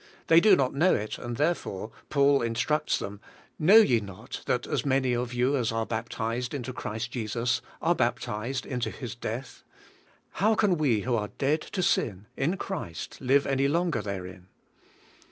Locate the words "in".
12.35-12.57